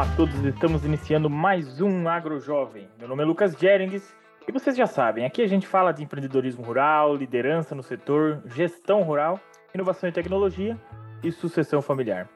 [0.00, 2.88] Olá a todos, estamos iniciando mais um Agro Jovem.
[2.98, 4.16] Meu nome é Lucas Jerings
[4.48, 9.02] e vocês já sabem, aqui a gente fala de empreendedorismo rural, liderança no setor, gestão
[9.02, 9.38] rural,
[9.74, 10.74] inovação e tecnologia
[11.22, 12.26] e sucessão familiar.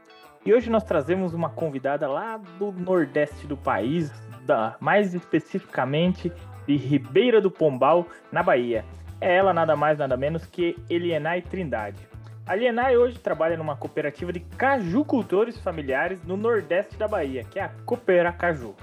[0.45, 4.13] E hoje nós trazemos uma convidada lá do nordeste do país,
[4.45, 6.31] da, mais especificamente
[6.67, 8.85] de Ribeira do Pombal, na Bahia.
[9.23, 12.14] É ela nada mais nada menos que Elienay Trindade.
[12.47, 17.63] A Alienai hoje trabalha numa cooperativa de cajucultores familiares no nordeste da Bahia, que é
[17.63, 18.75] a Coopera Caju.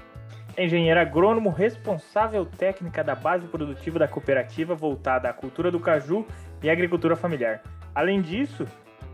[0.56, 6.26] É engenheira agrônomo responsável técnica da base produtiva da cooperativa voltada à cultura do caju
[6.60, 7.62] e agricultura familiar.
[7.94, 8.66] Além disso,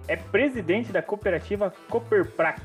[0.08, 2.62] é presidente da cooperativa Cooperprac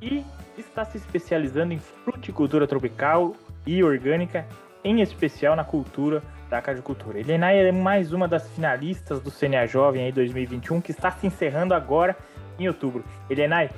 [0.00, 0.24] e
[0.56, 3.34] está se especializando em fruticultura tropical
[3.66, 4.46] e orgânica,
[4.82, 7.20] em especial na cultura da cajucultura.
[7.20, 11.74] Helena é mais uma das finalistas do CNA Jovem aí 2021 que está se encerrando
[11.74, 12.16] agora
[12.58, 13.04] em outubro.
[13.28, 13.68] Helena,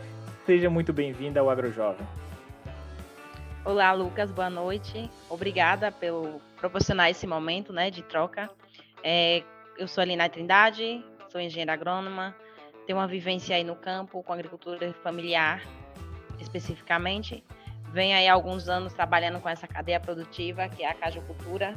[0.47, 2.07] seja muito bem-vinda ao AgroJovem.
[3.65, 5.11] Olá, Lucas, boa noite.
[5.29, 8.49] Obrigada pelo proporcionar esse momento né, de troca.
[9.03, 9.43] É,
[9.77, 12.35] eu sou a Helena Trindade, sou engenheira agrônoma,
[12.87, 15.63] tenho uma vivência aí no campo com agricultura familiar,
[16.39, 17.45] especificamente.
[17.93, 21.75] Venho aí há alguns anos trabalhando com essa cadeia produtiva, que é a cajucultura,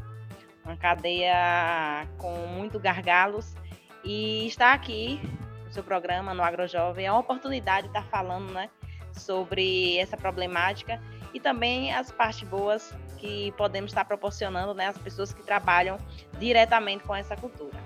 [0.65, 3.55] uma cadeia com muito gargalos
[4.03, 5.19] e está aqui
[5.65, 8.69] no seu programa no AgroJovem é uma oportunidade de estar falando, né,
[9.11, 11.01] sobre essa problemática
[11.33, 15.97] e também as partes boas que podemos estar proporcionando, né, às pessoas que trabalham
[16.39, 17.77] diretamente com essa cultura.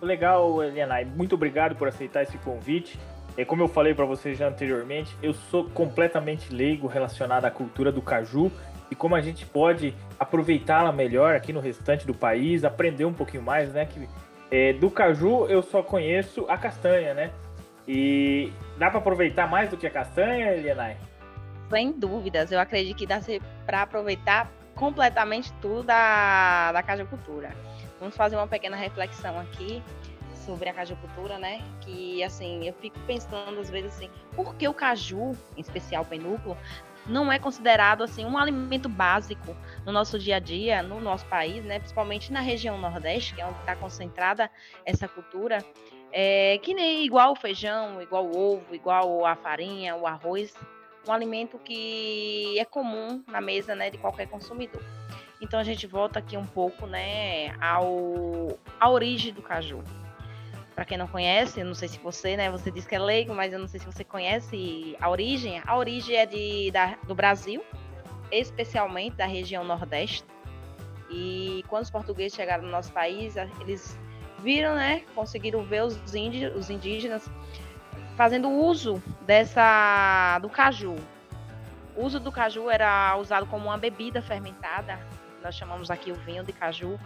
[0.00, 1.04] Legal, Eliana.
[1.04, 2.98] Muito obrigado por aceitar esse convite.
[3.36, 7.90] É, como eu falei para vocês já anteriormente, eu sou completamente leigo relacionado à cultura
[7.90, 8.50] do caju
[8.90, 13.42] e como a gente pode aproveitá-la melhor aqui no restante do país, aprender um pouquinho
[13.42, 13.86] mais, né?
[13.86, 14.08] Que
[14.50, 17.30] é, do caju eu só conheço a castanha, né?
[17.86, 20.96] E dá para aproveitar mais do que a castanha, Elianai?
[21.70, 23.20] Sem dúvidas, eu acredito que dá
[23.66, 27.50] para aproveitar completamente tudo da, da cajucultura.
[27.98, 29.82] Vamos fazer uma pequena reflexão aqui
[30.46, 31.60] sobre a cajucultura, né?
[31.80, 36.06] Que assim, eu fico pensando às vezes assim, por que o caju, em especial o
[36.06, 36.56] penúculo,
[37.08, 41.64] não é considerado assim um alimento básico no nosso dia a dia, no nosso país,
[41.64, 41.78] né?
[41.78, 44.50] Principalmente na região Nordeste, que é onde está concentrada
[44.84, 45.64] essa cultura,
[46.12, 50.54] é, que nem igual o feijão, igual o ovo, igual a farinha, o arroz,
[51.06, 54.82] um alimento que é comum na mesa, né, de qualquer consumidor.
[55.40, 59.82] Então a gente volta aqui um pouco, né, ao a origem do caju.
[60.78, 62.52] Para quem não conhece, eu não sei se você, né?
[62.52, 65.60] Você disse que é leigo, mas eu não sei se você conhece a origem.
[65.66, 67.64] A origem é de, da, do Brasil,
[68.30, 70.24] especialmente da região Nordeste.
[71.10, 73.98] E quando os portugueses chegaram no nosso país, eles
[74.38, 75.02] viram, né?
[75.16, 77.28] Conseguiram ver os, índios, os indígenas
[78.16, 80.94] fazendo uso dessa do caju.
[81.96, 84.96] O uso do caju era usado como uma bebida fermentada.
[85.42, 87.00] Nós chamamos aqui o vinho de caju.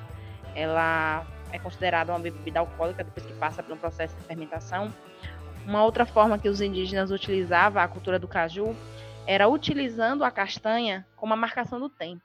[0.55, 4.93] Ela é considerada uma bebida alcoólica depois que passa por um processo de fermentação.
[5.67, 8.75] Uma outra forma que os indígenas utilizavam a cultura do caju
[9.27, 12.25] era utilizando a castanha como a marcação do tempo.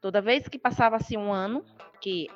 [0.00, 1.64] Toda vez que passava-se um ano,
[2.00, 2.28] que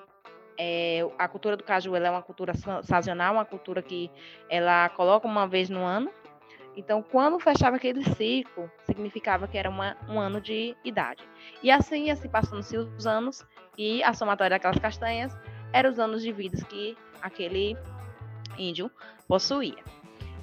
[0.58, 4.10] é, a cultura do caju é uma cultura sazonal, uma cultura que
[4.48, 6.10] ela coloca uma vez no ano.
[6.76, 11.22] Então, quando fechava aquele ciclo, significava que era uma, um ano de idade.
[11.62, 13.46] E assim ia se passando-se os anos
[13.78, 15.36] e a somatória daquelas castanhas
[15.74, 17.76] eram os anos de vida que aquele
[18.56, 18.88] índio
[19.26, 19.82] possuía.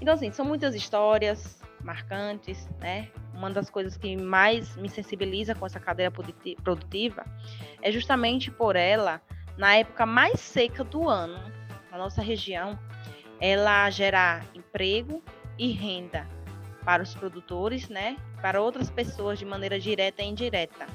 [0.01, 3.07] Então, assim, são muitas histórias marcantes, né?
[3.33, 7.25] Uma das coisas que mais me sensibiliza com essa cadeia produtiva
[7.81, 9.21] é justamente por ela,
[9.57, 11.39] na época mais seca do ano,
[11.89, 12.77] na nossa região,
[13.39, 15.23] ela gerar emprego
[15.57, 16.27] e renda
[16.83, 18.17] para os produtores, né?
[18.41, 20.87] Para outras pessoas de maneira direta e indireta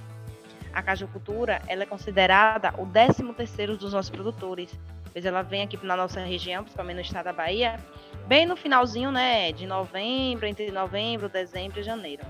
[0.76, 4.78] a cajucultura ela é considerada o 13 terceiro dos nossos produtores,
[5.10, 7.80] pois ela vem aqui na nossa região, principalmente no estado da Bahia,
[8.27, 12.22] bem no finalzinho, né, de novembro, entre novembro, dezembro e janeiro.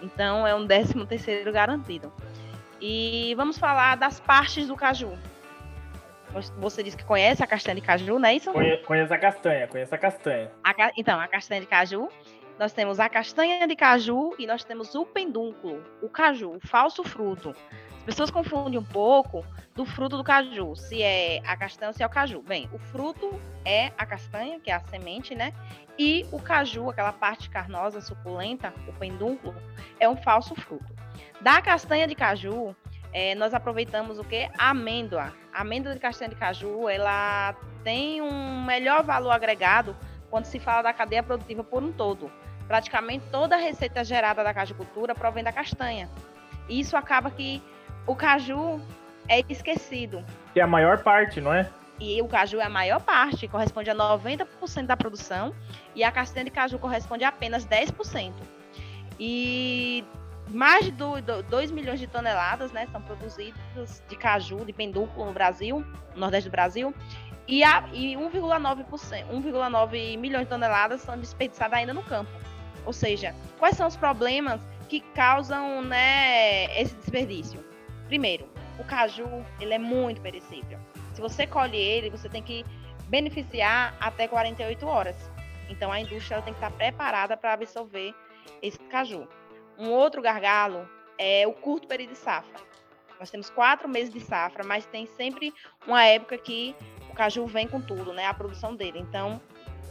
[0.00, 2.10] Então é um 13 terceiro garantido.
[2.80, 5.12] E vamos falar das partes do caju.
[6.56, 8.50] Você disse que conhece a castanha de caju, não é isso?
[8.86, 10.50] Conheço a castanha, conheço a castanha.
[10.64, 12.08] A, então, a castanha de caju,
[12.60, 17.02] nós temos a castanha de caju e nós temos o pendúnculo, o caju, o falso
[17.02, 17.56] fruto.
[17.96, 19.42] As pessoas confundem um pouco
[19.74, 22.42] do fruto do caju, se é a castanha ou se é o caju.
[22.42, 25.54] Bem, o fruto é a castanha, que é a semente, né?
[25.98, 29.56] E o caju, aquela parte carnosa, suculenta, o pendúnculo,
[29.98, 30.94] é um falso fruto.
[31.40, 32.76] Da castanha de caju,
[33.10, 34.50] é, nós aproveitamos o que?
[34.58, 35.32] A amêndoa.
[35.50, 39.96] A amêndoa de castanha de caju, ela tem um melhor valor agregado
[40.28, 42.30] quando se fala da cadeia produtiva por um todo
[42.70, 46.08] praticamente toda a receita gerada da cajucultura provém da castanha.
[46.68, 47.60] E isso acaba que
[48.06, 48.80] o caju
[49.28, 50.24] é esquecido.
[50.52, 51.68] Que é a maior parte, não é?
[51.98, 55.52] E o caju é a maior parte, corresponde a 90% da produção,
[55.96, 58.32] e a castanha de caju corresponde a apenas 10%.
[59.18, 60.04] E
[60.48, 65.84] mais de 2 milhões de toneladas né, são produzidas de caju, de pendúculo no Brasil,
[66.14, 66.94] no Nordeste do Brasil,
[67.48, 72.30] e, e 1,9 milhões de toneladas são desperdiçadas ainda no campo.
[72.86, 77.64] Ou seja, quais são os problemas que causam né, esse desperdício?
[78.06, 78.48] Primeiro,
[78.78, 80.78] o caju ele é muito perecível.
[81.14, 82.64] Se você colhe ele, você tem que
[83.08, 85.16] beneficiar até 48 horas.
[85.68, 88.14] Então a indústria tem que estar preparada para absorver
[88.62, 89.28] esse caju.
[89.78, 90.88] Um outro gargalo
[91.18, 92.60] é o curto período de safra.
[93.18, 95.52] Nós temos quatro meses de safra, mas tem sempre
[95.86, 96.74] uma época que
[97.10, 98.26] o caju vem com tudo, né?
[98.26, 98.98] A produção dele.
[98.98, 99.40] Então,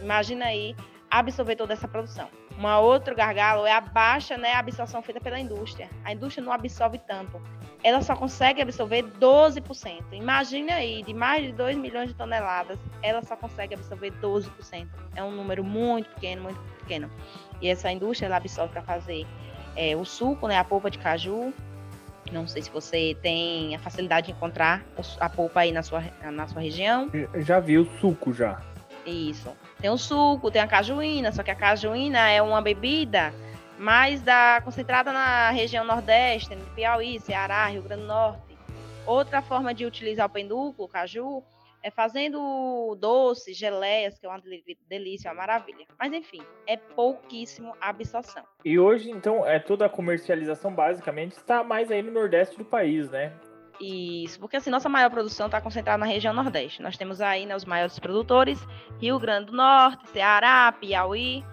[0.02, 0.76] imagina aí
[1.12, 2.28] absorver toda essa produção.
[2.60, 5.90] Uma outro gargalo é a baixa né, absorção feita pela indústria.
[6.04, 7.42] A indústria não absorve tanto.
[7.82, 10.04] Ela só consegue absorver 12%.
[10.12, 14.90] Imagine aí, de mais de 2 milhões de toneladas, ela só consegue absorver 12%.
[15.16, 17.10] É um número muito pequeno, muito pequeno.
[17.62, 19.26] E essa indústria ela absorve para fazer
[19.74, 21.54] é, o suco, né, a polpa de caju.
[22.30, 24.84] Não sei se você tem a facilidade de encontrar
[25.18, 27.10] a polpa aí na sua, na sua região.
[27.38, 28.62] Já vi o suco já.
[29.10, 29.56] Isso.
[29.80, 33.34] Tem o suco, tem a cajuína, só que a cajuína é uma bebida
[33.78, 38.58] mais da, concentrada na região nordeste, no Piauí, Ceará, Rio Grande do Norte.
[39.06, 41.44] Outra forma de utilizar o pendúculo, o caju,
[41.82, 44.42] é fazendo doces, geleias, que é uma
[44.88, 45.86] delícia, uma maravilha.
[45.98, 48.44] Mas enfim, é pouquíssimo a absorção.
[48.66, 53.10] E hoje, então, é toda a comercialização basicamente está mais aí no nordeste do país,
[53.10, 53.34] né?
[53.80, 56.82] Isso, porque assim, nossa maior produção está concentrada na região Nordeste.
[56.82, 58.60] Nós temos aí né, os maiores produtores,
[59.00, 61.44] Rio Grande do Norte, Ceará, Piauí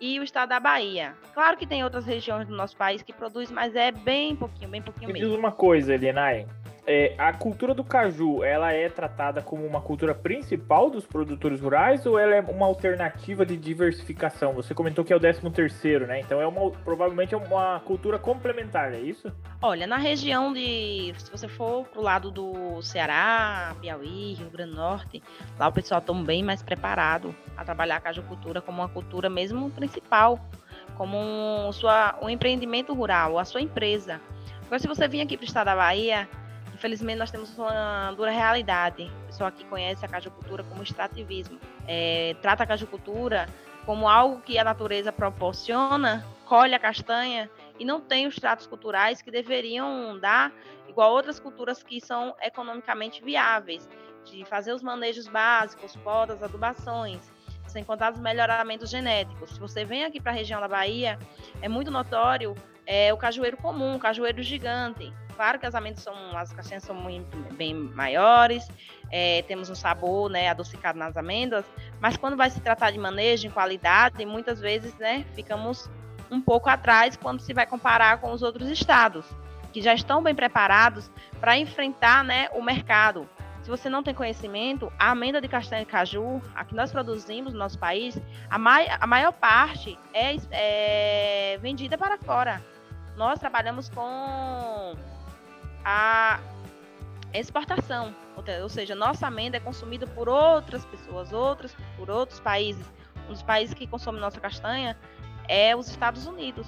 [0.00, 1.14] e o estado da Bahia.
[1.32, 4.82] Claro que tem outras regiões do nosso país que produzem, mas é bem pouquinho, bem
[4.82, 5.28] pouquinho Me mesmo.
[5.30, 6.46] diz uma coisa, Elienay.
[6.86, 12.04] É, a cultura do caju, ela é tratada como uma cultura principal dos produtores rurais
[12.04, 14.52] ou ela é uma alternativa de diversificação?
[14.52, 16.20] Você comentou que é o 13 terceiro, né?
[16.20, 19.32] Então é uma, provavelmente é uma cultura complementar, é isso?
[19.62, 24.76] Olha, na região de, se você for pro lado do Ceará, Piauí, Rio Grande do
[24.76, 25.22] Norte,
[25.58, 29.70] lá o pessoal está bem mais preparado a trabalhar a cajucultura como uma cultura mesmo
[29.70, 30.38] principal,
[30.98, 34.20] como um, sua, um empreendimento rural, a sua empresa.
[34.66, 36.28] Agora, se você vir aqui para o estado da Bahia,
[36.74, 39.04] Infelizmente, nós temos uma dura realidade.
[39.22, 41.58] O pessoal aqui conhece a cajucultura como extrativismo.
[41.86, 43.48] É, trata a cajucultura
[43.86, 47.48] como algo que a natureza proporciona, colhe a castanha
[47.78, 50.52] e não tem os tratos culturais que deveriam dar,
[50.88, 53.88] igual outras culturas que são economicamente viáveis,
[54.24, 57.30] de fazer os manejos básicos, podas, adubações,
[57.66, 59.50] sem contar os melhoramentos genéticos.
[59.50, 61.18] Se você vem aqui para a região da Bahia,
[61.60, 62.54] é muito notório
[62.86, 65.12] é, o cajueiro comum, o cajueiro gigante.
[65.36, 68.68] Claro que as amêndoas são, as castanhas são muito bem maiores,
[69.10, 71.64] é, temos um sabor, né, adocicado nas amêndoas,
[72.00, 75.90] mas quando vai se tratar de manejo, em qualidade, muitas vezes, né, ficamos
[76.30, 79.26] um pouco atrás quando se vai comparar com os outros estados,
[79.72, 81.10] que já estão bem preparados
[81.40, 83.28] para enfrentar, né, o mercado.
[83.62, 87.54] Se você não tem conhecimento, a amêndoa de castanha e caju, a que nós produzimos
[87.54, 88.16] no nosso país,
[88.48, 92.62] a, mai a maior parte é, é vendida para fora.
[93.16, 94.94] Nós trabalhamos com
[95.84, 96.40] a
[97.32, 98.14] exportação,
[98.62, 102.86] ou seja, nossa amêndoa é consumida por outras pessoas, outras por outros países.
[103.28, 104.96] Um dos países que consome nossa castanha
[105.48, 106.66] é os Estados Unidos.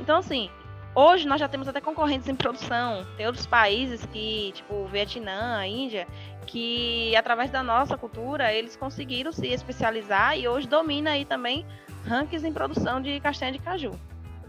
[0.00, 0.50] Então, assim,
[0.94, 3.06] hoje nós já temos até concorrentes em produção.
[3.16, 6.06] Tem outros países que, tipo o Vietnã, a Índia,
[6.46, 11.66] que através da nossa cultura eles conseguiram se especializar e hoje domina aí também
[12.06, 13.92] rankings em produção de castanha de caju.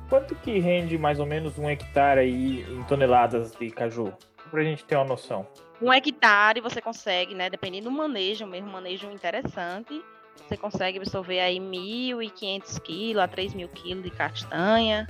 [0.10, 4.14] Quanto que rende mais ou menos um hectare aí em toneladas de caju?
[4.52, 5.48] Pra gente ter uma noção.
[5.82, 7.50] Um hectare você consegue, né?
[7.50, 10.02] Dependendo do manejo, mesmo manejo interessante,
[10.36, 15.08] você consegue absorver aí 1.500 quilos a 3.000 quilos de castanha.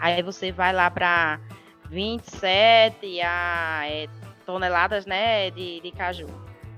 [0.00, 1.38] Aí você vai lá para
[1.88, 4.08] 27 a, é,
[4.44, 6.26] toneladas, né, de, de caju.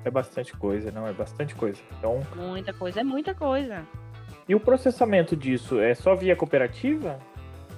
[0.04, 1.06] É bastante coisa, não?
[1.06, 1.80] É bastante coisa.
[1.98, 2.20] Então...
[2.36, 3.86] Muita coisa, é muita coisa.
[4.46, 7.18] E o processamento disso é só via cooperativa?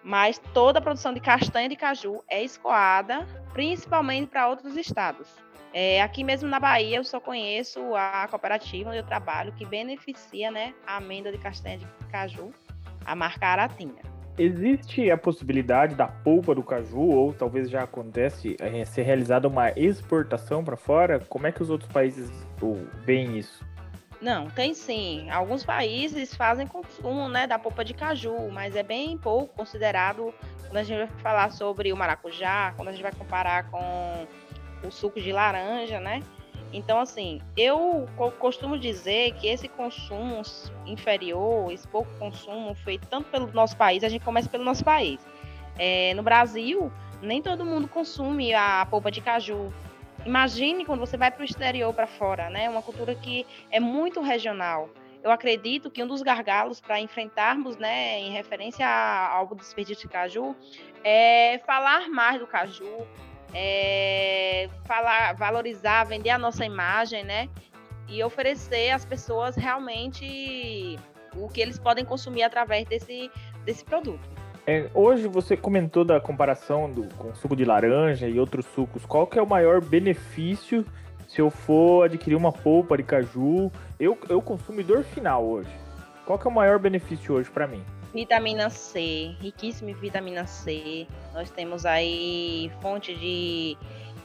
[0.03, 5.27] Mas toda a produção de castanha de caju é escoada, principalmente para outros estados.
[5.73, 10.49] É, aqui mesmo na Bahia, eu só conheço a cooperativa onde eu trabalho, que beneficia
[10.49, 12.53] né, a amenda de castanha de caju,
[13.05, 14.08] a marca Aratinga.
[14.39, 19.71] Existe a possibilidade da polpa do caju, ou talvez já acontece, é, ser realizada uma
[19.71, 21.19] exportação para fora?
[21.19, 22.31] Como é que os outros países
[23.03, 23.67] veem isso?
[24.21, 25.29] Não, tem sim.
[25.29, 30.77] Alguns países fazem consumo né, da polpa de caju, mas é bem pouco considerado quando
[30.77, 34.25] a gente vai falar sobre o maracujá, quando a gente vai comparar com
[34.87, 36.23] o suco de laranja, né?
[36.71, 38.07] Então, assim, eu
[38.37, 40.41] costumo dizer que esse consumo
[40.85, 45.19] inferior, esse pouco consumo feito tanto pelo nosso país, a gente começa pelo nosso país.
[45.77, 49.73] É, no Brasil, nem todo mundo consome a polpa de caju,
[50.25, 52.69] Imagine quando você vai para o exterior, para fora, né?
[52.69, 54.89] Uma cultura que é muito regional.
[55.23, 60.55] Eu acredito que um dos gargalos para enfrentarmos, né, em referência ao desperdício de caju,
[61.03, 63.05] é falar mais do caju,
[63.53, 67.49] é falar, valorizar, vender a nossa imagem, né?
[68.07, 70.97] E oferecer às pessoas realmente
[71.35, 73.29] o que eles podem consumir através desse,
[73.65, 74.27] desse produto.
[74.65, 79.05] É, hoje você comentou da comparação do, com suco de laranja e outros sucos.
[79.05, 80.85] Qual que é o maior benefício
[81.27, 83.71] se eu for adquirir uma polpa de caju?
[83.99, 85.71] Eu, eu consumidor final hoje.
[86.25, 87.83] Qual que é o maior benefício hoje para mim?
[88.13, 91.05] Vitamina C, riquíssima em vitamina C.
[91.33, 93.77] Nós temos aí fonte de,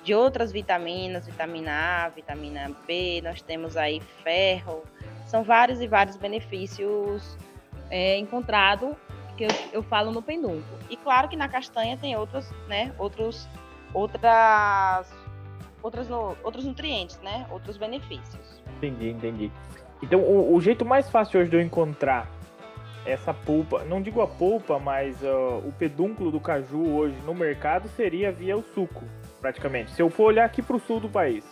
[0.03, 3.21] de outras vitaminas, vitamina A, vitamina B.
[3.23, 4.83] Nós temos aí ferro.
[5.27, 7.37] São vários e vários benefícios
[7.91, 8.95] é, encontrados
[9.37, 10.79] que eu, eu falo no pendúnculo.
[10.89, 13.47] E claro que na castanha tem outros, né, outros,
[13.93, 15.13] outras,
[15.83, 16.09] outras,
[16.43, 18.63] outros nutrientes, né, outros benefícios.
[18.79, 19.53] Entendi, entendi.
[20.03, 22.31] Então, o, o jeito mais fácil hoje de eu encontrar
[23.07, 27.89] essa polpa, não digo a polpa, mas uh, o pedúnculo do caju hoje no mercado
[27.89, 29.05] seria via o suco,
[29.41, 29.93] praticamente.
[29.93, 31.45] Se eu for olhar aqui para o sul do país.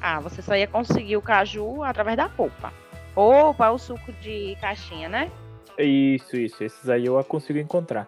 [0.00, 2.72] Ah, você só ia conseguir o caju através da polpa.
[3.14, 5.30] Polpa é o suco de caixinha, né?
[5.78, 6.62] Isso, isso.
[6.62, 8.06] Esses aí eu consigo encontrar.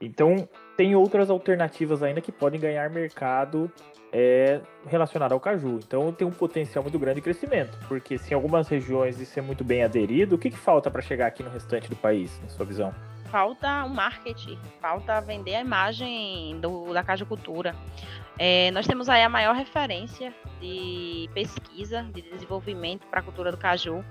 [0.00, 3.70] Então, tem outras alternativas ainda que podem ganhar mercado
[4.18, 5.78] é, relacionado ao caju.
[5.86, 7.78] Então, tem um potencial muito grande de crescimento.
[7.86, 11.02] Porque se em algumas regiões isso é muito bem aderido, o que, que falta para
[11.02, 12.94] chegar aqui no restante do país, na sua visão?
[13.30, 17.76] Falta o um marketing, falta vender a imagem do, da cajucultura.
[18.38, 20.32] É, nós temos aí a maior referência
[20.62, 24.02] de pesquisa, de desenvolvimento para a cultura do caju,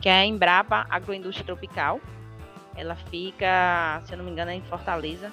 [0.00, 2.00] que é a Embrapa Agroindústria Tropical,
[2.74, 5.32] ela fica, se eu não me engano, em Fortaleza.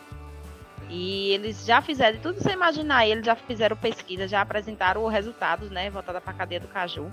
[0.89, 5.69] E eles já fizeram, tudo você imaginar, eles já fizeram pesquisa, já apresentaram os resultados,
[5.69, 7.12] né, voltada para a cadeia do caju.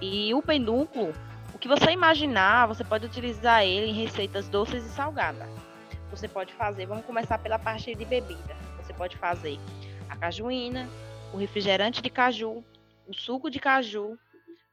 [0.00, 1.12] E o pendúnculo,
[1.52, 5.48] o que você imaginar, você pode utilizar ele em receitas doces e salgadas.
[6.10, 8.56] Você pode fazer, vamos começar pela parte de bebida.
[8.82, 9.58] Você pode fazer
[10.08, 10.88] a cajuína,
[11.32, 12.64] o refrigerante de caju,
[13.06, 14.18] o suco de caju,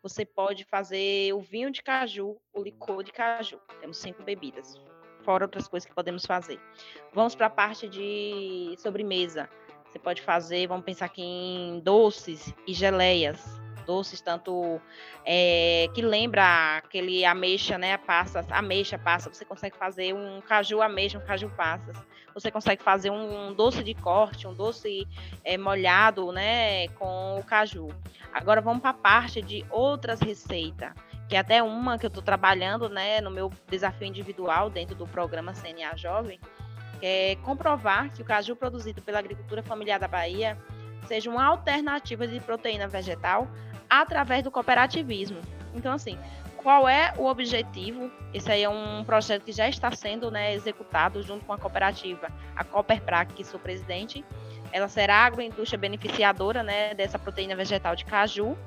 [0.02, 3.60] você pode fazer o vinho de caju, o licor de caju.
[3.80, 4.80] Temos cinco bebidas,
[5.24, 6.60] fora outras coisas que podemos fazer.
[7.13, 9.50] Vamos para a parte de sobremesa.
[9.88, 14.80] Você pode fazer, vamos pensar aqui em doces e geleias doces, tanto
[15.25, 17.98] é, que lembra aquele ameixa, né?
[17.98, 19.34] Passas, ameixa, passa.
[19.34, 21.98] Você consegue fazer um caju ameixa, um caju passas.
[22.34, 25.06] Você consegue fazer um doce de corte, um doce
[25.44, 26.88] é, molhado, né?
[26.90, 27.90] Com o caju.
[28.34, 30.94] Agora vamos para a parte de outras receitas
[31.32, 35.54] que até uma que eu estou trabalhando, né, no meu desafio individual dentro do programa
[35.54, 36.38] CNA Jovem,
[37.02, 40.58] é comprovar que o caju produzido pela agricultura familiar da Bahia
[41.08, 43.48] seja uma alternativa de proteína vegetal
[43.90, 45.40] através do cooperativismo.
[45.74, 46.20] Então, assim,
[46.58, 48.12] qual é o objetivo?
[48.34, 52.28] Esse aí é um projeto que já está sendo né, executado junto com a cooperativa,
[52.54, 54.22] a Cooperprac, que sou presidente.
[54.74, 58.58] Ela será a agroindústria beneficiadora né, dessa proteína vegetal de caju,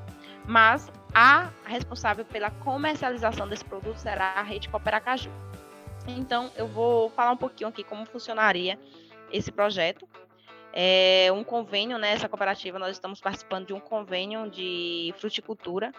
[0.47, 5.31] mas a responsável pela comercialização desse produto será a rede Cooperacaju.
[6.07, 8.79] Então, eu vou falar um pouquinho aqui como funcionaria
[9.33, 10.09] esse projeto
[10.77, 12.13] é um convênio, né?
[12.13, 15.93] Essa cooperativa, nós estamos participando de um convênio de fruticultura.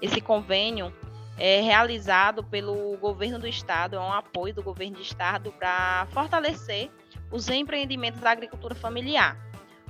[0.00, 0.94] Esse convênio
[1.36, 6.90] é realizado pelo governo do estado, é um apoio do governo do estado para fortalecer
[7.30, 9.36] os empreendimentos da agricultura familiar,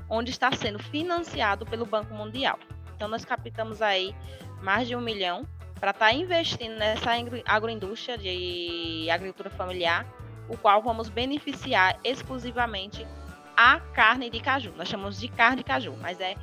[0.08, 2.58] onde está sendo financiado pelo Banco Mundial.
[2.96, 4.14] Então, nós captamos aí
[4.62, 5.46] mais de um milhão
[5.78, 7.10] para estar tá investindo nessa
[7.46, 10.06] agroindústria de agricultura familiar,
[10.48, 13.06] o qual vamos beneficiar exclusivamente
[13.56, 14.72] a carne de caju.
[14.76, 16.36] Nós chamamos de carne de caju, mas é,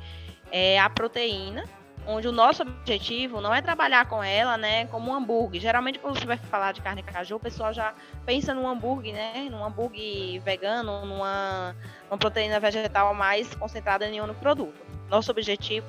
[0.50, 1.64] é a proteína
[2.06, 5.60] onde o nosso objetivo não é trabalhar com ela, né, como um hambúrguer.
[5.60, 7.92] Geralmente quando você vai falar de carne de caju, o pessoal já
[8.24, 11.76] pensa num hambúrguer, né, num hambúrguer vegano, numa,
[12.08, 14.80] numa proteína vegetal mais concentrada em um produto.
[15.10, 15.86] Nosso objetivo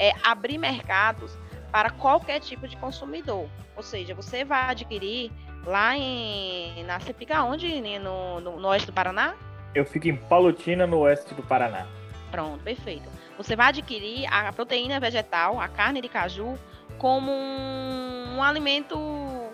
[0.00, 1.38] é abrir mercados
[1.72, 3.48] para qualquer tipo de consumidor.
[3.74, 5.32] Ou seja, você vai adquirir
[5.64, 9.34] lá em na você fica onde no, no, no oeste do Paraná?
[9.74, 11.86] Eu fico em Palotina, no oeste do Paraná.
[12.30, 13.08] Pronto, perfeito.
[13.38, 16.58] Você vai adquirir a proteína vegetal, a carne de caju,
[16.98, 18.98] como um, um alimento.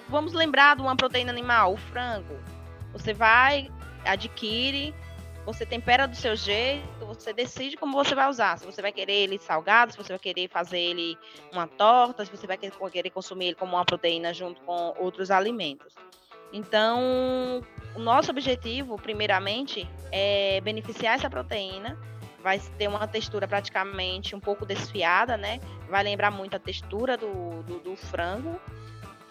[0.08, 2.36] Vamos lembrar de uma proteína animal, o frango.
[2.92, 3.70] Você vai,
[4.04, 4.92] adquire,
[5.52, 8.58] você tempera do seu jeito, você decide como você vai usar.
[8.58, 11.16] Se você vai querer ele salgado, se você vai querer fazer ele
[11.50, 15.94] uma torta, se você vai querer consumir ele como uma proteína junto com outros alimentos.
[16.52, 17.62] Então,
[17.94, 21.98] o nosso objetivo, primeiramente, é beneficiar essa proteína
[22.42, 25.60] vai ter uma textura praticamente um pouco desfiada, né?
[25.88, 28.60] Vai lembrar muito a textura do, do, do frango.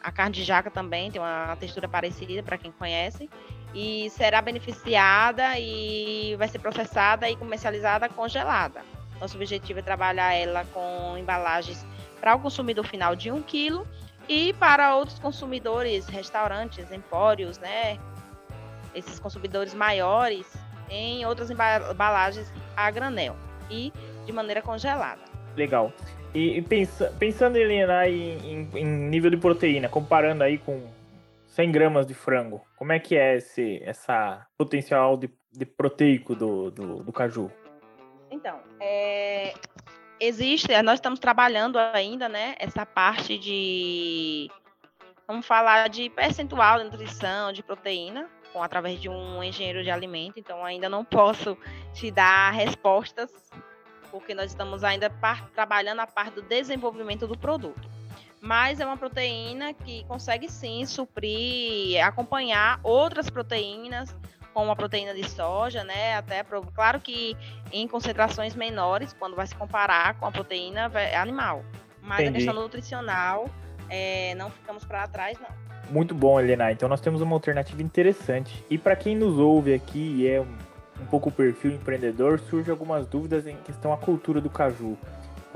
[0.04, 3.30] A carne de jaca também tem uma textura parecida para quem conhece.
[3.74, 8.82] E será beneficiada e vai ser processada e comercializada congelada.
[9.20, 11.86] Nosso objetivo é trabalhar ela com embalagens
[12.20, 13.84] para o consumidor final de 1 kg
[14.28, 17.98] e para outros consumidores, restaurantes, empórios, né?
[18.94, 20.46] Esses consumidores maiores
[20.90, 23.36] em outras embalagens a granel
[23.70, 23.92] e
[24.26, 25.22] de maneira congelada.
[25.56, 25.92] Legal.
[26.34, 30.82] E, e pensa, pensando Helena, em, em, em, nível de proteína, comparando aí com
[31.48, 36.70] 100 gramas de frango, como é que é esse essa potencial de, de proteico do,
[36.70, 37.52] do, do caju?
[38.30, 39.54] Então, é,
[40.20, 44.52] existe, nós estamos trabalhando ainda, né, essa parte de,
[45.28, 50.40] vamos falar de percentual de nutrição, de proteína, com através de um engenheiro de alimento,
[50.40, 51.58] então ainda não posso
[51.94, 53.32] te dar respostas,
[54.12, 57.97] porque nós estamos ainda par, trabalhando a parte do desenvolvimento do produto.
[58.40, 64.16] Mas é uma proteína que consegue sim suprir, acompanhar outras proteínas,
[64.54, 66.16] como a proteína de soja, né?
[66.16, 67.36] Até claro que
[67.72, 71.64] em concentrações menores, quando vai se comparar com a proteína animal.
[72.02, 72.30] Mas Entendi.
[72.30, 73.50] a questão nutricional,
[73.90, 75.68] é, não ficamos para trás, não.
[75.90, 76.72] Muito bom, Helena.
[76.72, 78.64] Então nós temos uma alternativa interessante.
[78.70, 80.58] E para quem nos ouve aqui e é um,
[81.02, 84.98] um pouco o perfil empreendedor, surge algumas dúvidas em questão à cultura do caju.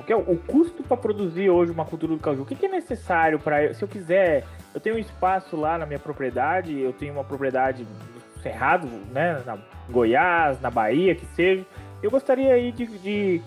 [0.02, 2.42] O que é o custo para produzir hoje uma cultura do caju?
[2.42, 4.44] O que, é necessário para se eu quiser?
[4.74, 9.44] Eu tenho um espaço lá na minha propriedade, eu tenho uma propriedade no Cerrado, né,
[9.46, 9.60] na
[9.92, 11.64] Goiás, na Bahia, que seja.
[12.02, 13.42] Eu gostaria aí de, de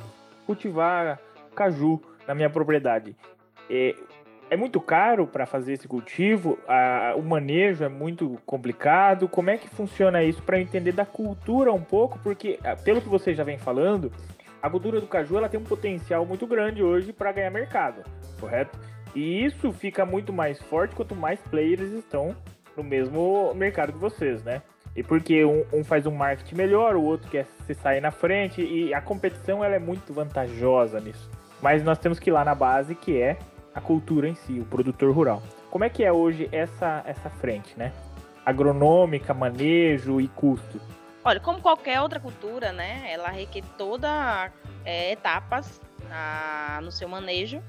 [0.47, 1.19] cultivar
[1.57, 3.17] caju na minha propriedade.
[3.69, 3.97] É,
[4.49, 9.27] é muito caro para fazer esse cultivo, a, o manejo é muito complicado.
[9.27, 12.17] Como é que funciona isso para entender da cultura um pouco?
[12.21, 14.13] Porque, pelo que você já vem falando,
[14.65, 18.03] a cultura do caju ela tem um potencial muito grande hoje para ganhar mercado,
[18.41, 18.79] correto?
[19.15, 22.35] E isso fica muito mais forte quanto mais players estão
[22.75, 24.63] no mesmo mercado que vocês, né?
[24.97, 28.63] E porque um, um, faz um marketing melhor, o outro quer se sair na frente,
[28.63, 31.31] e a competição ela é muito vantajosa nisso.
[31.61, 33.37] Mas nós temos que ir lá na base, que é
[33.75, 35.43] a cultura em si, o produtor rural.
[35.71, 37.93] Como é que é hoje essa, essa frente, né?
[38.47, 40.81] Agronômica, manejo e custo.
[41.25, 43.11] Olha, como qualquer outra cultura, né?
[43.11, 44.53] Ela requer toda
[44.85, 47.63] é, etapas a, no seu manejo.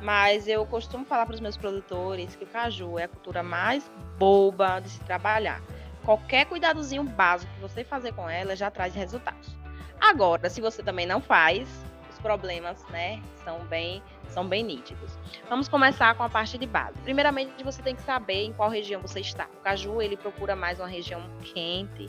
[0.00, 3.90] Mas eu costumo falar para os meus produtores que o caju é a cultura mais
[4.18, 5.60] boba de se trabalhar.
[6.04, 9.54] Qualquer cuidadozinho básico que você fazer com ela já traz resultados.
[10.00, 11.68] Agora, se você também não faz,
[12.10, 15.18] os problemas, né, são bem são bem nítidos.
[15.48, 16.96] Vamos começar com a parte de base.
[17.02, 19.48] Primeiramente, você tem que saber em qual região você está.
[19.58, 22.08] O caju, ele procura mais uma região quente,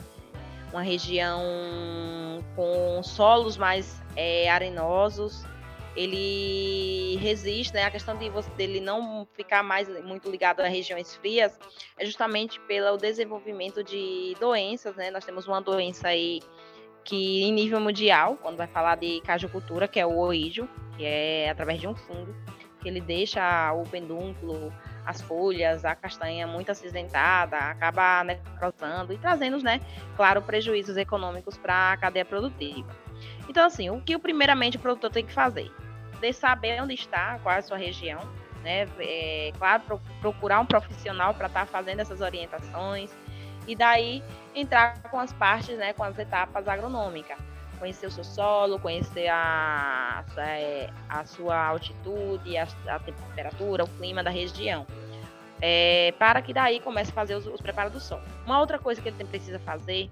[0.72, 1.42] uma região
[2.56, 5.44] com solos mais é, arenosos.
[5.94, 7.84] Ele resiste, né?
[7.84, 11.58] A questão de você, dele não ficar mais muito ligado a regiões frias
[11.98, 15.10] é justamente pelo desenvolvimento de doenças, né?
[15.10, 16.40] Nós temos uma doença aí
[17.04, 21.50] que em nível mundial, quando vai falar de cajucultura, que é o oídio, que é
[21.50, 22.34] através de um fungo,
[22.80, 24.72] que ele deixa o pendúnculo,
[25.04, 29.80] as folhas, a castanha muito acinzentada, acaba necrosando e trazendo, né,
[30.16, 32.88] claro, prejuízos econômicos para a cadeia produtiva.
[33.48, 35.70] Então, assim, o que primeiramente o produtor tem que fazer?
[36.20, 38.20] De saber onde está, qual é a sua região,
[38.62, 38.88] né?
[38.98, 43.10] É, claro, procurar um profissional para estar tá fazendo essas orientações,
[43.66, 44.22] e daí
[44.54, 47.38] entrar com as partes, né, com as etapas agronômicas.
[47.82, 53.88] Conhecer o seu solo, conhecer a, a, é, a sua altitude, a, a, temperatura, o
[53.88, 54.86] clima da região.
[55.60, 58.22] É, para que daí comece a fazer os, os preparos do solo.
[58.46, 60.08] Uma outra coisa que ele precisa fazer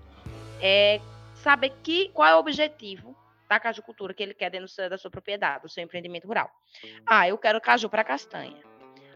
[0.60, 1.00] é
[1.32, 3.16] saber que, qual é o objetivo
[3.48, 6.50] da cajucultura que ele quer dentro da sua propriedade, do seu empreendimento rural.
[7.06, 8.64] Ah, eu quero caju para castanha.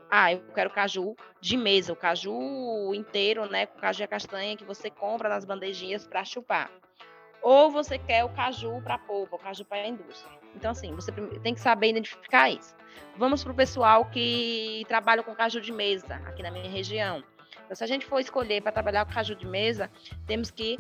[0.08, 4.62] Ah, eu quero caju de mesa, o caju inteiro, né, com caju e castanha que
[4.64, 6.70] você compra nas bandejinhas para chupar.
[7.42, 10.38] Ou você quer o caju para polpa, o caju para a indústria.
[10.54, 12.74] Então, assim, você tem que saber identificar isso.
[13.16, 17.22] Vamos para o pessoal que trabalha com caju de mesa, aqui na minha região.
[17.64, 19.90] Então, se a gente for escolher para trabalhar com caju de mesa,
[20.26, 20.78] temos que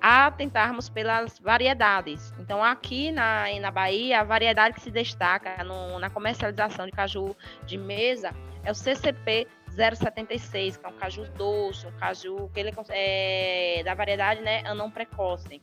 [0.00, 2.32] atentarmos pelas variedades.
[2.38, 7.36] Então, aqui na, na Bahia, a variedade que se destaca no, na comercialização de caju
[7.66, 8.32] de mesa
[8.64, 13.94] é o CCP 076, que é um caju doce, um caju que ele é da
[13.94, 15.60] variedade né, anão precoce.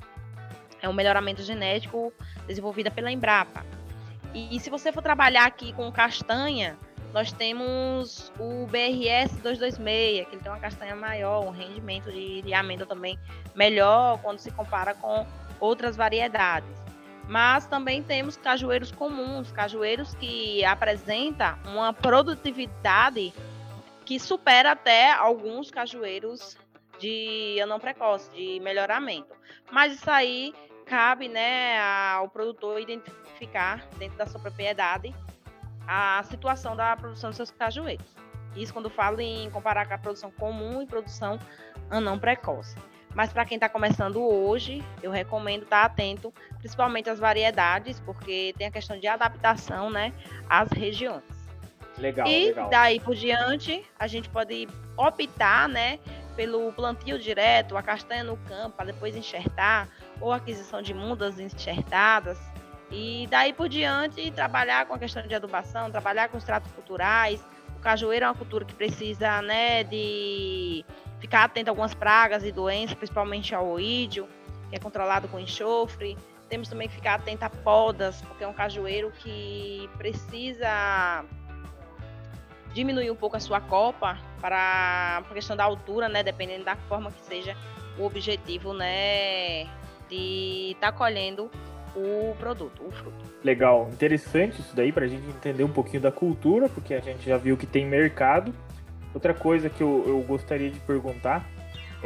[0.82, 2.14] É um melhoramento genético
[2.48, 3.66] desenvolvido pela Embrapa.
[4.34, 6.78] E, e se você for trabalhar aqui com castanha,
[7.14, 12.54] nós temos o BRS 226, que ele tem uma castanha maior, um rendimento de, de
[12.54, 13.18] amêndoa também
[13.56, 15.26] melhor quando se compara com
[15.60, 16.70] outras variedades.
[17.28, 23.34] Mas também temos cajueiros comuns, cajueiros que apresentam uma produtividade
[24.06, 26.58] que supera até alguns cajueiros
[27.00, 29.35] de anão precoce, de melhoramento.
[29.72, 30.54] Mas isso aí
[30.86, 35.14] cabe né, ao produtor identificar dentro da sua propriedade
[35.88, 38.06] a situação da produção dos seus cajueiros.
[38.56, 41.40] Isso quando falo em comparar com a produção comum e produção
[41.90, 42.76] anão precoce.
[43.14, 48.54] Mas para quem está começando hoje, eu recomendo estar tá atento, principalmente às variedades, porque
[48.58, 50.14] tem a questão de adaptação né,
[50.50, 51.24] às regiões.
[51.98, 52.70] Legal, e legal.
[52.70, 55.98] daí por diante, a gente pode optar né,
[56.36, 59.88] pelo plantio direto, a castanha no campo, para depois enxertar,
[60.20, 62.38] ou aquisição de mudas enxertadas,
[62.92, 67.44] e daí por diante, trabalhar com a questão de adubação, trabalhar com os tratos culturais.
[67.78, 70.86] O cajueiro é uma cultura que precisa né, de
[71.20, 74.28] ficar atento a algumas pragas e doenças, principalmente ao oídio,
[74.70, 76.18] que é controlado com enxofre.
[76.48, 81.26] Temos também que ficar atento a podas, porque é um cajueiro que precisa
[82.74, 87.12] diminuir um pouco a sua copa para a questão da altura, né, dependendo da forma
[87.12, 87.58] que seja
[87.98, 89.64] o objetivo, né,
[90.08, 91.50] de estar tá colhendo
[91.96, 93.26] o produto, o fruto.
[93.44, 97.28] Legal, interessante isso daí para a gente entender um pouquinho da cultura, porque a gente
[97.28, 98.54] já viu que tem mercado.
[99.16, 101.44] Outra coisa que eu, eu gostaria de perguntar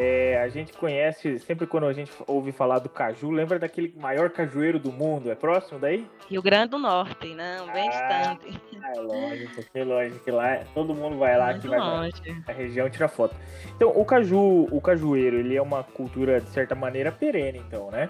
[0.01, 4.29] é, a gente conhece, sempre quando a gente ouve falar do caju, lembra daquele maior
[4.29, 5.29] cajueiro do mundo?
[5.29, 6.07] É próximo daí?
[6.29, 8.61] Rio Grande do Norte, não, bem ah, distante.
[8.81, 12.13] É longe, um pouquinho longe, que lá todo mundo vai lá, Muito que vai longe.
[12.47, 13.35] a região tira foto.
[13.75, 18.07] Então, o caju, o cajueiro, ele é uma cultura, de certa maneira, perene, então, né?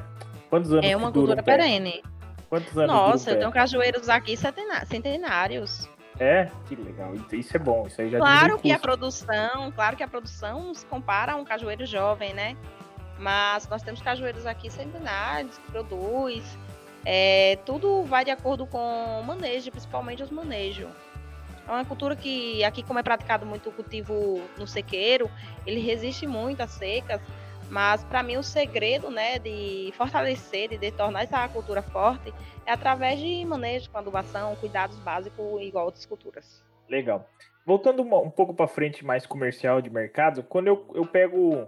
[0.48, 2.04] Quantos anos É uma cultura perene.
[2.50, 5.90] Quantos anos Nossa, eu tenho cajueiros aqui centenários.
[6.20, 7.14] É, que legal.
[7.32, 7.88] Isso é bom.
[7.88, 11.46] Isso aí já claro que a produção, claro que a produção se compara a um
[11.46, 12.58] cajueiro jovem, né?
[13.18, 16.44] Mas nós temos cajueiros aqui centenários que produz.
[17.06, 20.90] É, tudo vai de acordo com o manejo, principalmente os manejos.
[21.68, 25.30] É uma cultura que aqui, como é praticado muito o cultivo no sequeiro,
[25.66, 27.22] ele resiste muito às secas.
[27.70, 32.34] Mas para mim o segredo, né, de fortalecer de tornar essa cultura forte
[32.66, 36.64] é através de manejo com adubação, cuidados básicos igual outras culturas.
[36.90, 37.28] Legal.
[37.66, 41.68] Voltando um pouco para frente mais comercial de mercado, quando eu, eu pego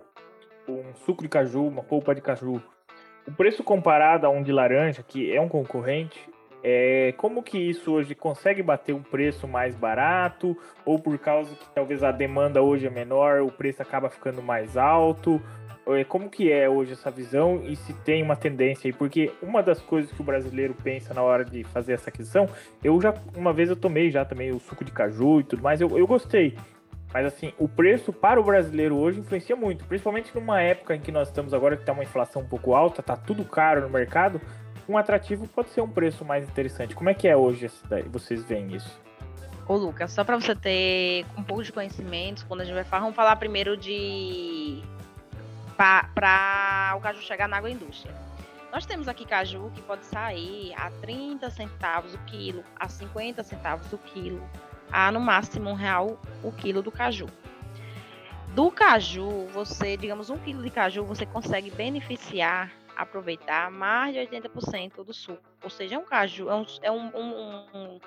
[0.68, 2.62] um suco de caju, uma polpa de caju,
[3.28, 6.28] o preço comparado a um de laranja, que é um concorrente,
[6.64, 10.56] é, como que isso hoje consegue bater um preço mais barato?
[10.86, 14.78] Ou por causa que talvez a demanda hoje é menor, o preço acaba ficando mais
[14.78, 15.42] alto?
[15.88, 18.94] É, como que é hoje essa visão e se tem uma tendência aí?
[18.94, 22.48] Porque uma das coisas que o brasileiro pensa na hora de fazer essa aquisição,
[22.84, 25.82] eu já, uma vez eu tomei já também o suco de caju e tudo mais,
[25.82, 26.56] eu, eu gostei.
[27.14, 31.12] Mas assim, o preço para o brasileiro hoje influencia muito, principalmente numa época em que
[31.12, 34.40] nós estamos agora que está uma inflação um pouco alta, tá tudo caro no mercado,
[34.88, 36.96] um atrativo pode ser um preço mais interessante.
[36.96, 37.70] Como é que é hoje
[38.10, 39.00] vocês veem isso?
[39.68, 43.02] Ô Lucas, só para você ter um pouco de conhecimento, quando a gente vai falar,
[43.02, 44.82] vamos falar primeiro de
[45.82, 48.14] para o caju chegar na agroindústria.
[48.72, 53.92] Nós temos aqui caju que pode sair a 30 centavos o quilo, a 50 centavos
[53.92, 54.48] o quilo,
[54.92, 57.28] a no máximo um real o quilo do caju.
[58.54, 65.04] Do caju, você, digamos, um quilo de caju, você consegue beneficiar, aproveitar mais de 80%
[65.04, 65.42] do suco.
[65.64, 68.00] Ou seja, é um caju, é um, é um, um, um,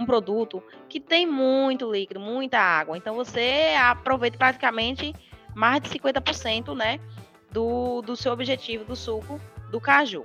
[0.00, 2.96] um produto que tem muito líquido, muita água.
[2.96, 5.14] Então você aproveita praticamente
[5.54, 6.98] mais de 50%, né?
[7.52, 10.24] do, do seu objetivo do suco do caju.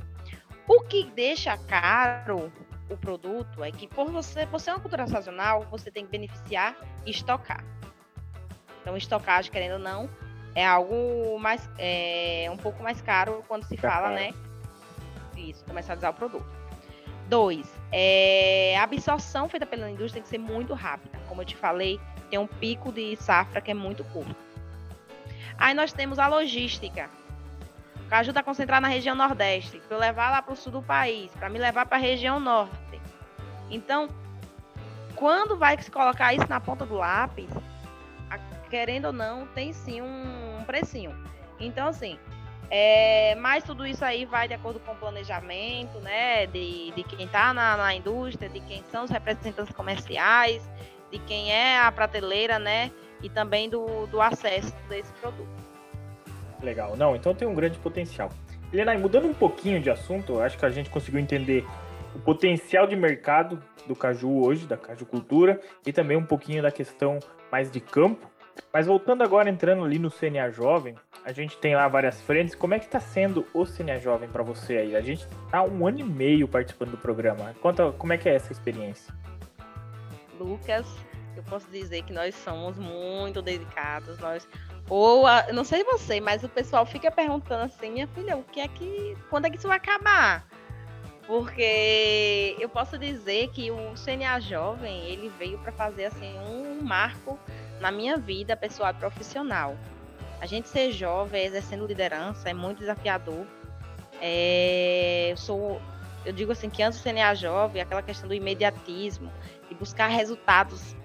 [0.68, 2.52] O que deixa caro
[2.90, 6.76] o produto é que por você, por ser uma cultura sazonal, você tem que beneficiar
[7.06, 7.64] e estocar.
[8.82, 10.10] Então, estocagem, querendo ou não,
[10.56, 14.34] é algo mais é, um pouco mais caro quando se fala, né,
[15.36, 16.46] Isso, comercializar o produto.
[17.28, 21.20] Dois, é, a absorção feita pela indústria tem que ser muito rápida.
[21.28, 24.47] Como eu te falei, tem um pico de safra que é muito curto.
[25.58, 27.10] Aí nós temos a logística.
[28.06, 30.82] O caju está concentrado na região nordeste, para eu levar lá para o sul do
[30.82, 33.02] país, para me levar para a região norte.
[33.70, 34.08] Então,
[35.16, 37.50] quando vai se colocar isso na ponta do lápis,
[38.70, 41.16] querendo ou não, tem sim um, precinho.
[41.60, 42.20] Então, assim,
[42.70, 46.46] é, mas tudo isso aí vai de acordo com o planejamento, né?
[46.48, 50.62] De, de quem está na, na indústria, de quem são os representantes comerciais,
[51.12, 52.92] de quem é a prateleira, né?
[53.22, 55.48] E também do, do acesso desse produto.
[56.62, 56.96] Legal.
[56.96, 58.30] Não, então tem um grande potencial.
[58.72, 61.66] Helena, mudando um pouquinho de assunto, acho que a gente conseguiu entender
[62.14, 67.20] o potencial de mercado do caju hoje, da cajucultura, e também um pouquinho da questão
[67.52, 68.30] mais de campo.
[68.74, 72.56] Mas voltando agora, entrando ali no CNA Jovem, a gente tem lá várias frentes.
[72.56, 74.96] Como é que está sendo o CNA Jovem para você aí?
[74.96, 77.54] A gente está um ano e meio participando do programa.
[77.62, 79.14] Conta como é que é essa experiência.
[80.40, 80.88] Lucas,
[81.40, 84.18] eu posso dizer que nós somos muito dedicados.
[84.20, 84.48] Nós
[84.90, 88.68] ou não sei você, mas o pessoal fica perguntando assim, minha filha, o que é
[88.68, 90.48] que quando é que isso vai acabar?
[91.26, 97.38] Porque eu posso dizer que o CNA Jovem, ele veio para fazer assim um marco
[97.82, 99.76] na minha vida pessoal e profissional.
[100.40, 103.46] A gente ser jovem, exercendo liderança, é muito desafiador.
[104.22, 105.82] É, eu sou,
[106.26, 109.30] eu digo assim que antes do CNA Jovem, aquela questão do imediatismo,
[109.68, 110.96] de buscar resultados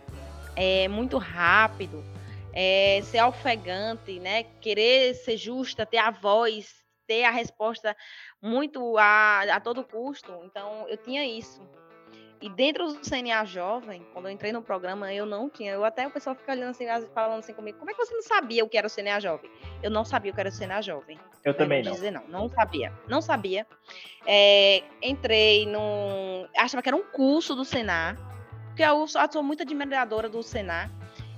[0.57, 2.05] é, muito rápido,
[2.53, 4.45] é, ser ofegante, né?
[4.61, 7.97] Querer ser justa, ter a voz, ter a resposta
[8.41, 10.33] muito a, a todo custo.
[10.45, 11.61] Então, eu tinha isso.
[12.43, 15.73] E dentro do CNA Jovem, quando eu entrei no programa, eu não tinha.
[15.73, 18.23] Eu até o pessoal fica olhando assim, falando assim comigo, como é que você não
[18.23, 19.49] sabia o que era o CNA Jovem?
[19.81, 21.21] Eu não sabia o que era o CNA Jovem.
[21.45, 21.93] Eu também não.
[21.93, 22.93] Dizer não, não sabia.
[23.07, 23.65] Não sabia.
[24.27, 26.49] É, entrei num.
[26.57, 28.17] Achava que era um curso do Senar,
[28.73, 30.91] porque eu sou muito admiradora do Senar.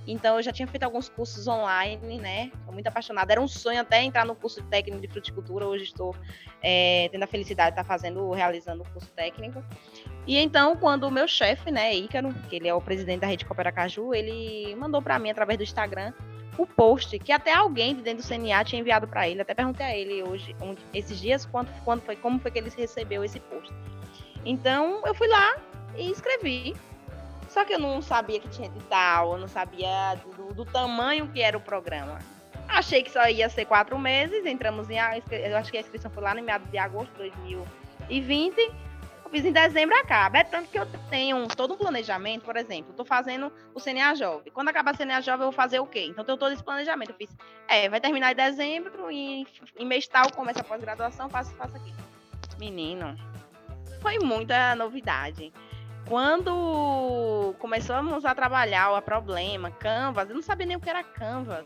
[0.07, 2.51] Então eu já tinha feito alguns cursos online, né?
[2.63, 3.33] Sou muito apaixonada.
[3.33, 5.67] Era um sonho até entrar no curso técnico de fruticultura.
[5.67, 6.15] Hoje estou
[6.61, 9.63] é, tendo a felicidade de estar fazendo, realizando o curso técnico.
[10.25, 13.45] E então, quando o meu chefe, né, Ícaro, que ele é o presidente da Rede
[13.45, 16.13] Coopera Caju, ele mandou para mim através do Instagram
[16.57, 19.41] o post que até alguém de dentro do CNA tinha enviado para ele.
[19.41, 22.69] Até perguntei a ele hoje, um, esses dias, quanto, quando foi, como foi que ele
[22.69, 23.73] recebeu esse post.
[24.45, 25.57] Então, eu fui lá
[25.97, 26.75] e escrevi
[27.55, 31.41] só que eu não sabia que tinha edital, eu não sabia do, do, tamanho que
[31.41, 32.19] era o programa.
[32.67, 34.97] Achei que só ia ser quatro meses, entramos em.
[35.31, 37.29] Eu acho que a inscrição foi lá no meados de agosto de
[38.09, 38.59] 2020.
[38.59, 40.39] Eu fiz em dezembro acaba.
[40.39, 44.51] É tanto que eu tenho todo um planejamento, por exemplo, estou fazendo o CNA Jovem.
[44.51, 46.07] Quando acabar o CNA Jovem, eu vou fazer o quê?
[46.09, 47.11] Então eu tenho todo esse planejamento.
[47.11, 47.29] Eu fiz,
[47.69, 49.47] é, vai terminar em dezembro e
[49.79, 51.93] em mês tal começa a pós-graduação, faço, faço aqui.
[52.59, 53.15] Menino,
[54.01, 55.53] foi muita novidade.
[56.07, 61.65] Quando começamos a trabalhar o problema, Canvas, eu não sabia nem o que era Canvas.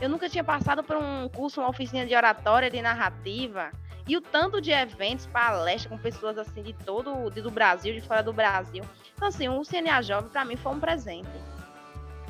[0.00, 3.70] Eu nunca tinha passado por um curso, uma oficina de oratória, de narrativa.
[4.06, 8.00] E o tanto de eventos, palestras com pessoas assim de todo de, do Brasil, de
[8.00, 8.84] fora do Brasil.
[9.14, 11.28] Então, assim, o CNA Jovem para mim foi um presente.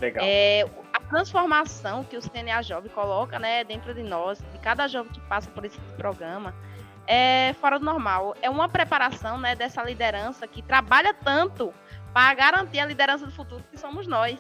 [0.01, 0.25] Legal.
[0.27, 5.13] É, a transformação que o CNA Jovem coloca né, dentro de nós, de cada jovem
[5.13, 6.55] que passa por esse programa,
[7.07, 8.37] é fora do normal.
[8.41, 11.73] É uma preparação né, dessa liderança que trabalha tanto
[12.13, 14.39] para garantir a liderança do futuro que somos nós.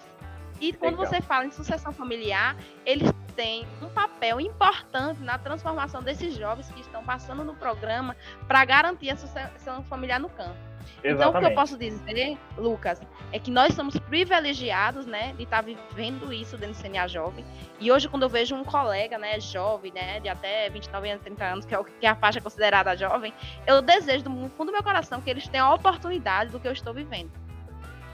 [0.60, 1.06] E quando Legal.
[1.06, 6.80] você fala em sucessão familiar, eles têm um papel importante na transformação desses jovens que
[6.80, 10.73] estão passando no programa para garantir a sucessão familiar no campo.
[11.02, 11.28] Exatamente.
[11.28, 13.00] Então, o que eu posso dizer, Lucas,
[13.32, 17.44] é que nós somos privilegiados, né, de estar tá vivendo isso dentro do CNA Jovem.
[17.80, 21.44] E hoje, quando eu vejo um colega, né, jovem, né, de até 29 anos, 30
[21.44, 23.32] anos, que é, o, que é a faixa considerada jovem,
[23.66, 26.72] eu desejo do fundo do meu coração que eles tenham a oportunidade do que eu
[26.72, 27.30] estou vivendo.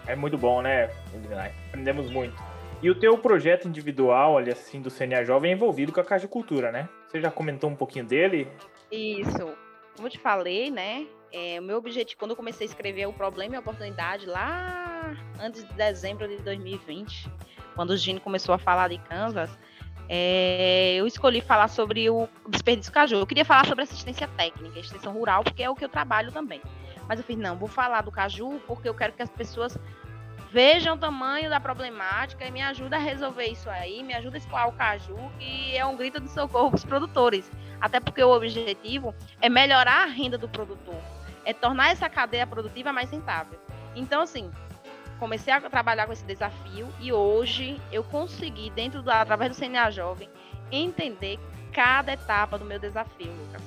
[0.07, 0.91] É muito bom, né?
[1.69, 2.35] Aprendemos muito.
[2.83, 6.73] E o teu projeto individual, ali assim, do CNA Jovem é envolvido com a Cultura,
[6.73, 6.89] né?
[7.07, 8.49] Você já comentou um pouquinho dele?
[8.91, 9.55] Isso.
[9.95, 11.07] Como eu te falei, né?
[11.33, 15.17] É, o meu objetivo, quando eu comecei a escrever o Problema e a Oportunidade, lá
[15.41, 17.31] antes de dezembro de 2020,
[17.75, 19.51] quando o Gino começou a falar de Canvas,
[20.09, 23.17] é, eu escolhi falar sobre o desperdício caju.
[23.17, 26.61] Eu queria falar sobre assistência técnica, extensão rural, porque é o que eu trabalho também.
[27.09, 29.79] Mas eu fiz, não, vou falar do caju porque eu quero que as pessoas
[30.51, 34.39] vejam o tamanho da problemática e me ajuda a resolver isso aí, me ajuda a
[34.39, 37.49] explorar o caju, que é um grito de socorro para os produtores.
[37.81, 41.01] Até porque o objetivo é melhorar a renda do produtor
[41.51, 43.59] é tornar essa cadeia produtiva mais rentável.
[43.95, 44.51] Então, assim,
[45.19, 49.91] comecei a trabalhar com esse desafio e hoje eu consegui, dentro do, através do CNA
[49.91, 50.31] Jovem,
[50.71, 51.39] entender
[51.73, 53.63] cada etapa do meu desafio, Lucas.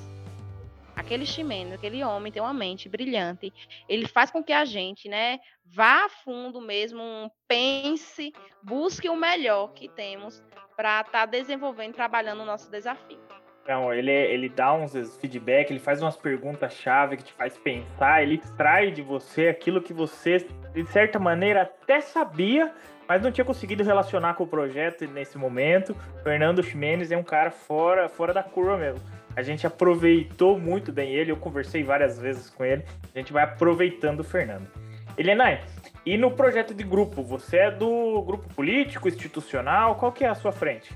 [0.96, 3.52] Aquele chimeno, aquele homem tem uma mente brilhante,
[3.88, 9.72] ele faz com que a gente, né, vá a fundo mesmo, pense, busque o melhor
[9.74, 10.42] que temos
[10.76, 13.23] para estar tá desenvolvendo, trabalhando o nosso desafio.
[13.66, 18.34] Não, ele, ele dá uns feedback, ele faz umas perguntas-chave que te faz pensar, ele
[18.34, 22.70] extrai de você aquilo que você, de certa maneira, até sabia,
[23.08, 25.96] mas não tinha conseguido relacionar com o projeto nesse momento.
[26.22, 29.00] Fernando Ximenes é um cara fora, fora da curva mesmo.
[29.34, 32.84] A gente aproveitou muito bem ele, eu conversei várias vezes com ele.
[33.14, 34.68] A gente vai aproveitando o Fernando.
[35.16, 35.60] Elenay,
[36.04, 40.34] e no projeto de grupo, você é do grupo político, institucional, qual que é a
[40.34, 40.92] sua frente?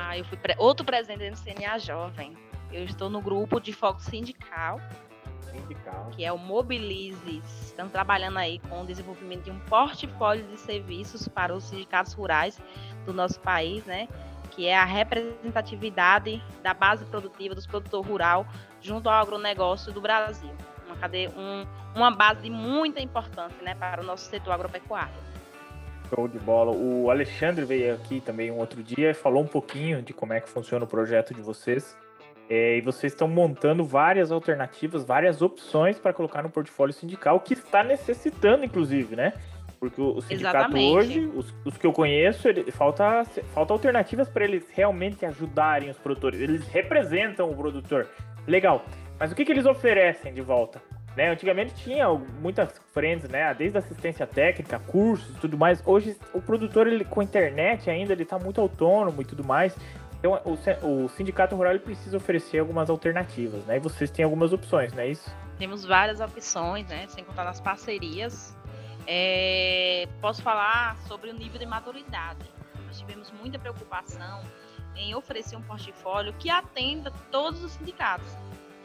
[0.00, 2.36] Ah, eu fui pre outro presidente do CNA Jovem.
[2.70, 4.80] Eu estou no grupo de foco sindical,
[5.50, 6.08] sindical.
[6.12, 7.42] que é o Mobilize.
[7.44, 12.60] Estamos trabalhando aí com o desenvolvimento de um portfólio de serviços para os sindicatos rurais
[13.04, 14.06] do nosso país, né?
[14.52, 18.46] Que é a representatividade da base produtiva dos produtores rural
[18.80, 20.54] junto ao agronegócio do Brasil.
[20.86, 25.28] Uma, cadeia, um, uma base de muita importância né, para o nosso setor agropecuário.
[26.08, 26.72] Show de bola.
[26.72, 30.40] O Alexandre veio aqui também um outro dia e falou um pouquinho de como é
[30.40, 31.96] que funciona o projeto de vocês.
[32.50, 37.52] É, e vocês estão montando várias alternativas, várias opções para colocar no portfólio sindical, que
[37.52, 39.34] está necessitando, inclusive, né?
[39.78, 40.96] Porque o, sindicato Exatamente.
[40.96, 45.98] hoje, os, os, que eu conheço, ele, falta, falta alternativas para eles realmente ajudarem os
[45.98, 46.40] produtores.
[46.40, 48.08] Eles representam o produtor.
[48.46, 48.84] Legal.
[49.20, 50.80] Mas o que, que eles oferecem de volta?
[51.18, 51.30] Né?
[51.30, 52.08] Antigamente tinha
[52.40, 53.52] muitas frentes, né?
[53.52, 55.82] Desde assistência técnica, cursos e tudo mais.
[55.84, 59.76] Hoje o produtor ele, com internet ainda ele está muito autônomo e tudo mais.
[60.20, 63.78] Então o, o sindicato rural ele precisa oferecer algumas alternativas, né?
[63.78, 65.28] E vocês têm algumas opções, não é isso?
[65.58, 67.08] Temos várias opções, né?
[67.08, 68.56] Sem contar nas parcerias.
[69.04, 70.06] É...
[70.20, 72.48] Posso falar sobre o nível de maturidade.
[72.86, 74.44] Nós tivemos muita preocupação
[74.94, 78.36] em oferecer um portfólio que atenda todos os sindicatos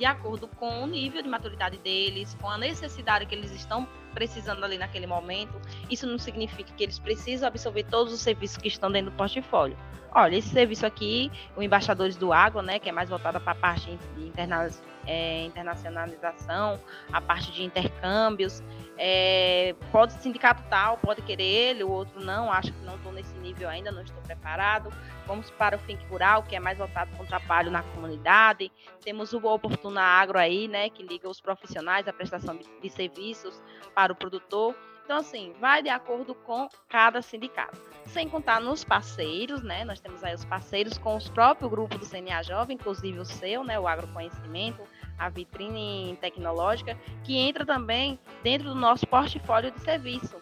[0.04, 4.62] de acordo com o nível de maturidade deles, com a necessidade que eles estão precisando
[4.62, 5.54] ali naquele momento.
[5.90, 9.78] Isso não significa que eles precisam absorver todos os serviços que estão dentro do portfólio.
[10.16, 13.56] Olha, esse serviço aqui, o Embaixadores do Água, né, que é mais voltado para a
[13.56, 14.70] parte de interna
[15.08, 16.80] é, internacionalização,
[17.12, 18.62] a parte de intercâmbios,
[18.96, 23.36] é, pode sindicato tal, pode querer ele, o outro não, acho que não estou nesse
[23.40, 24.94] nível ainda, não estou preparado.
[25.26, 28.72] Vamos para o Think Rural, que é mais voltado para o trabalho na comunidade.
[29.04, 33.60] Temos o Oportuna Agro aí, né, que liga os profissionais à prestação de, de serviços
[33.96, 34.76] para o produtor.
[35.04, 37.78] Então, assim, vai de acordo com cada sindicato.
[38.06, 39.84] Sem contar nos parceiros, né?
[39.84, 43.64] Nós temos aí os parceiros com os próprios grupos do CNA Jovem, inclusive o seu,
[43.64, 43.80] né?
[43.80, 44.82] O Agroconhecimento,
[45.18, 50.36] a vitrine tecnológica, que entra também dentro do nosso portfólio de serviço.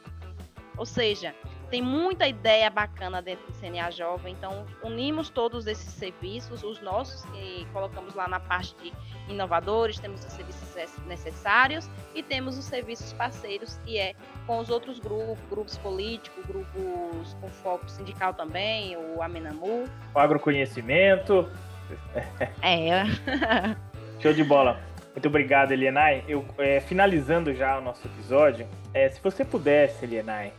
[0.77, 1.35] Ou seja,
[1.71, 7.23] tem muita ideia bacana dentro do CNA Jovem, então unimos todos esses serviços, os nossos
[7.31, 8.93] que colocamos lá na parte de
[9.29, 10.61] inovadores, temos os serviços
[11.07, 14.13] necessários e temos os serviços parceiros, que é
[14.45, 19.85] com os outros grupos, grupos políticos, grupos com foco sindical também, o Amenamu.
[20.13, 21.49] O agroconhecimento.
[22.61, 23.03] É.
[24.21, 24.79] Show de bola.
[25.13, 26.23] Muito obrigado, Elienay.
[26.25, 30.53] Eu, é, finalizando já o nosso episódio, é, se você pudesse, Elienay,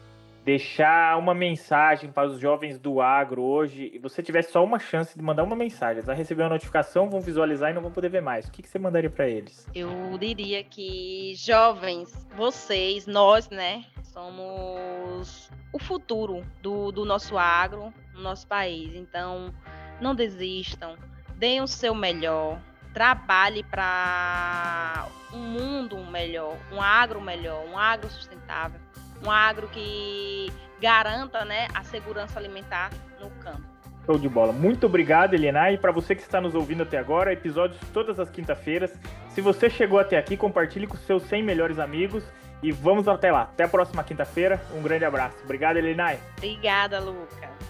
[0.45, 5.17] deixar uma mensagem para os jovens do agro hoje e você tivesse só uma chance
[5.17, 8.09] de mandar uma mensagem, eles vão receber uma notificação, vão visualizar e não vão poder
[8.09, 8.47] ver mais.
[8.47, 9.69] O que, que você mandaria para eles?
[9.75, 18.21] Eu diria que jovens, vocês, nós, né, somos o futuro do, do nosso agro, no
[18.21, 18.95] nosso país.
[18.95, 19.55] Então,
[20.01, 20.97] não desistam,
[21.37, 22.61] deem o seu melhor,
[22.93, 28.81] trabalhe para um mundo melhor, um agro melhor, um agro sustentável,
[29.25, 33.73] um agro que garanta né, a segurança alimentar no campo.
[34.05, 34.53] Show de bola.
[34.53, 35.71] Muito obrigado, Helena.
[35.71, 38.93] E para você que está nos ouvindo até agora, episódios todas as quinta-feiras.
[39.31, 42.25] Se você chegou até aqui, compartilhe com seus 100 melhores amigos.
[42.63, 43.43] E vamos até lá.
[43.43, 44.61] Até a próxima quinta-feira.
[44.75, 45.37] Um grande abraço.
[45.45, 46.19] Obrigado, Elinai.
[46.37, 47.62] Obrigada, Lucas.